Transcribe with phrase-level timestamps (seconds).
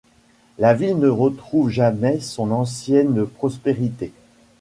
[0.57, 4.11] La ville ne retrouve jamais son ancienne prospérité.